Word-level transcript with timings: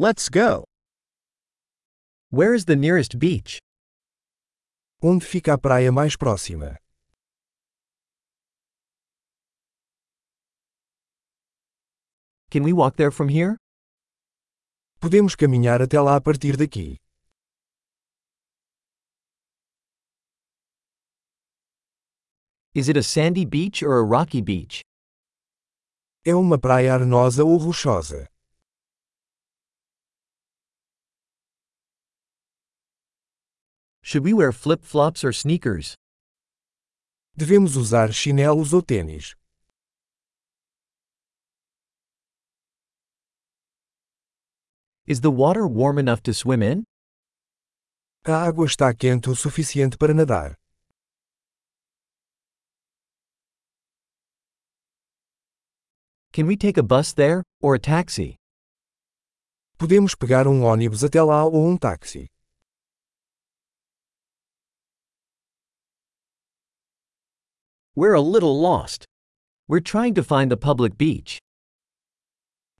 Let's 0.00 0.28
go. 0.28 0.62
Where 2.30 2.54
is 2.54 2.66
the 2.66 2.76
nearest 2.76 3.18
beach? 3.18 3.58
Onde 5.02 5.24
fica 5.24 5.54
a 5.54 5.58
praia 5.58 5.90
mais 5.90 6.14
próxima? 6.14 6.76
Can 12.48 12.62
we 12.62 12.72
walk 12.72 12.96
there 12.96 13.10
from 13.10 13.28
here? 13.28 13.56
Podemos 15.00 15.34
caminhar 15.34 15.82
até 15.82 16.00
lá 16.00 16.14
a 16.14 16.20
partir 16.20 16.56
daqui. 16.56 16.96
Is 22.72 22.88
it 22.88 22.96
a 22.96 23.02
sandy 23.02 23.44
beach 23.44 23.82
or 23.82 23.98
a 23.98 24.04
rocky 24.04 24.40
beach? 24.40 24.80
É 26.24 26.36
uma 26.36 26.56
praia 26.56 26.94
arenosa 26.94 27.42
ou 27.42 27.56
rochosa? 27.56 28.28
Should 34.08 34.24
we 34.24 34.32
wear 34.32 34.52
flip 34.52 34.86
flops 34.86 35.22
or 35.22 35.34
sneakers? 35.34 35.94
Devemos 37.36 37.76
usar 37.76 38.10
chinelos 38.10 38.72
ou 38.72 38.80
tênis? 38.80 39.34
Is 45.06 45.20
the 45.20 45.30
water 45.30 45.66
warm 45.68 45.98
enough 45.98 46.22
to 46.22 46.32
swim 46.32 46.62
in? 46.62 46.84
A 48.24 48.48
água 48.48 48.64
está 48.64 48.94
quente 48.94 49.28
o 49.28 49.36
suficiente 49.36 49.98
para 49.98 50.14
nadar. 50.14 50.54
Can 56.32 56.46
we 56.46 56.56
take 56.56 56.78
a 56.78 56.82
bus 56.82 57.12
there, 57.12 57.42
or 57.60 57.74
a 57.74 57.78
taxi? 57.78 58.36
Podemos 59.76 60.14
pegar 60.14 60.48
um 60.48 60.62
ônibus 60.62 61.04
até 61.04 61.22
lá 61.22 61.44
ou 61.44 61.68
um 61.68 61.76
táxi. 61.76 62.26
We're 68.00 68.14
a 68.14 68.20
little 68.20 68.60
lost. 68.60 69.04
We're 69.66 69.80
trying 69.80 70.14
to 70.14 70.22
find 70.22 70.52
the 70.52 70.56
public 70.56 70.96
beach. 70.96 71.38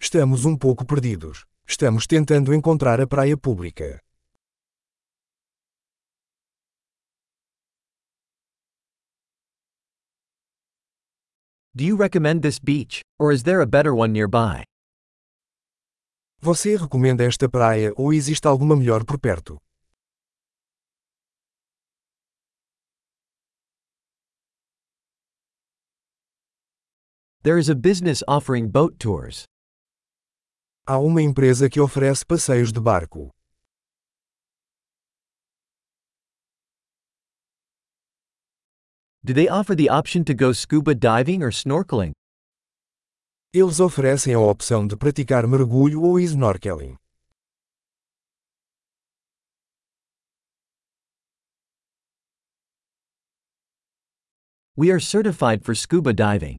Estamos 0.00 0.44
um 0.44 0.56
pouco 0.56 0.84
perdidos. 0.84 1.44
Estamos 1.66 2.06
tentando 2.06 2.54
encontrar 2.54 3.00
a 3.00 3.06
praia 3.08 3.36
pública. 3.36 3.98
Do 11.74 11.82
you 11.82 11.96
recommend 11.96 12.42
this 12.42 12.60
beach, 12.60 13.02
or 13.18 13.32
is 13.32 13.42
there 13.42 13.60
a 13.60 13.66
better 13.66 13.92
one 13.92 14.12
nearby? 14.12 14.62
Você 16.40 16.76
recomenda 16.76 17.24
esta 17.24 17.48
praia 17.48 17.92
ou 17.96 18.12
existe 18.12 18.46
alguma 18.46 18.76
melhor 18.76 19.04
por 19.04 19.18
perto? 19.18 19.58
There 27.48 27.56
is 27.56 27.70
a 27.70 27.74
business 27.74 28.22
offering 28.28 28.68
boat 28.68 28.98
tours. 28.98 29.46
Há 30.86 30.98
uma 30.98 31.22
empresa 31.22 31.70
que 31.70 31.80
oferece 31.80 32.22
passeios 32.22 32.70
de 32.70 32.78
barco. 32.78 33.30
Do 39.24 39.32
they 39.32 39.48
offer 39.48 39.74
the 39.74 39.88
option 39.88 40.24
to 40.24 40.34
go 40.34 40.52
scuba 40.52 40.94
diving 40.94 41.42
or 41.42 41.50
snorkeling? 41.50 42.12
Eles 43.54 43.80
oferecem 43.80 44.34
a 44.34 44.38
opção 44.38 44.86
de 44.86 44.94
praticar 44.94 45.46
mergulho 45.46 46.02
ou 46.02 46.20
snorkeling. 46.20 46.98
We 54.76 54.90
are 54.90 55.00
certified 55.00 55.64
for 55.64 55.74
scuba 55.74 56.12
diving. 56.12 56.58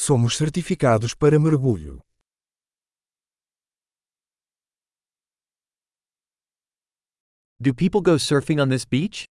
Somos 0.00 0.36
certificados 0.36 1.12
para 1.12 1.40
mergulho. 1.40 2.00
Do 7.58 7.74
people 7.74 8.00
go 8.00 8.16
surfing 8.16 8.60
on 8.60 8.68
this 8.68 8.84
beach? 8.84 9.24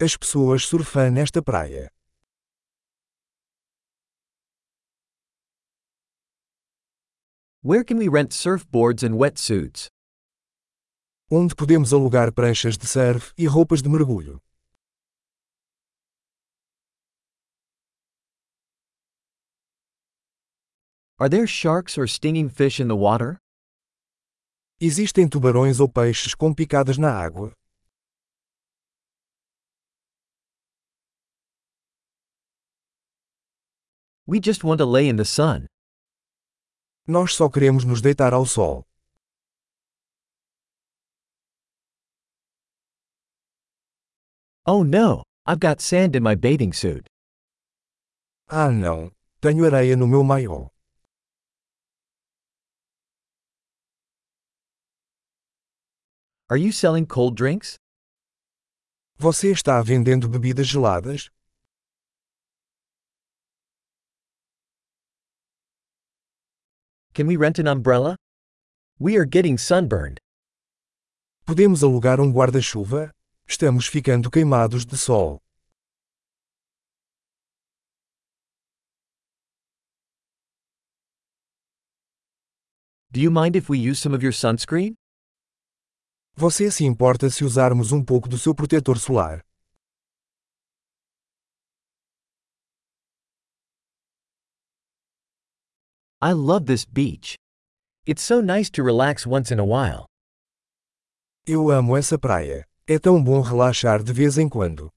As 0.00 0.16
pessoas 0.16 0.62
surfam 0.64 1.10
nesta 1.10 1.42
praia. 1.42 1.90
Where 7.60 7.82
can 7.82 7.98
we 7.98 8.08
rent 8.08 8.32
surfboards 8.32 9.02
and 9.02 9.18
wetsuits? 9.18 9.88
Onde 11.28 11.56
podemos 11.56 11.92
alugar 11.92 12.32
pranchas 12.32 12.78
de 12.78 12.86
surf 12.86 13.34
e 13.36 13.48
roupas 13.48 13.82
de 13.82 13.88
mergulho. 13.88 14.40
Are 21.16 21.28
there 21.28 21.46
sharks 21.46 21.96
or 21.96 22.08
stinging 22.08 22.48
fish 22.48 22.80
in 22.80 22.88
the 22.88 22.96
water? 22.96 23.38
Existem 24.80 25.28
tubarões 25.28 25.78
ou 25.78 25.88
peixes 25.88 26.34
com 26.34 26.52
picadas 26.52 26.98
na 26.98 27.12
água? 27.12 27.52
We 34.26 34.40
just 34.40 34.64
want 34.64 34.78
to 34.78 34.86
lay 34.86 35.08
in 35.08 35.14
the 35.14 35.24
sun. 35.24 35.66
Nós 37.06 37.34
só 37.34 37.48
queremos 37.48 37.84
nos 37.84 38.00
deitar 38.00 38.34
ao 38.34 38.44
sol. 38.44 38.82
Oh 44.66 44.82
no, 44.82 45.22
I've 45.46 45.60
got 45.60 45.80
sand 45.80 46.16
in 46.16 46.24
my 46.24 46.34
bathing 46.34 46.72
suit. 46.72 47.06
Ah 48.48 48.72
não, 48.72 49.12
tenho 49.40 49.64
areia 49.64 49.94
no 49.94 50.08
meu 50.08 50.24
maiô. 50.24 50.73
Are 56.50 56.58
you 56.58 56.72
selling 56.72 57.06
cold 57.06 57.36
drinks? 57.36 57.78
Você 59.18 59.50
está 59.50 59.80
vendendo 59.80 60.28
bebidas 60.28 60.66
geladas? 60.66 61.30
Can 67.14 67.26
we 67.26 67.36
rent 67.36 67.58
an 67.58 67.66
umbrella? 67.66 68.16
We 68.98 69.16
are 69.16 69.24
getting 69.24 69.56
sunburned. 69.56 70.18
Podemos 71.46 71.82
alugar 71.82 72.20
um 72.20 72.30
guarda-chuva? 72.30 73.10
Estamos 73.48 73.86
ficando 73.86 74.30
queimados 74.30 74.84
de 74.84 74.98
sol. 74.98 75.40
Do 83.10 83.20
you 83.20 83.30
mind 83.30 83.56
if 83.56 83.70
we 83.70 83.78
use 83.78 83.98
some 83.98 84.12
of 84.12 84.22
your 84.22 84.32
sunscreen? 84.32 84.96
Você 86.36 86.68
se 86.68 86.84
importa 86.84 87.30
se 87.30 87.44
usarmos 87.44 87.92
um 87.92 88.04
pouco 88.04 88.28
do 88.28 88.36
seu 88.36 88.52
protetor 88.52 88.98
solar? 88.98 89.40
I 96.20 96.32
love 96.32 96.64
this 96.66 96.84
beach. 96.84 97.36
It's 98.04 98.22
so 98.22 98.40
nice 98.42 98.68
to 98.72 98.82
relax 98.82 99.24
once 99.24 99.54
in 99.54 99.60
a 99.60 99.64
while. 99.64 100.06
Eu 101.46 101.70
amo 101.70 101.96
essa 101.96 102.18
praia. 102.18 102.66
É 102.84 102.98
tão 102.98 103.22
bom 103.22 103.40
relaxar 103.40 104.02
de 104.02 104.12
vez 104.12 104.36
em 104.36 104.48
quando. 104.48 104.90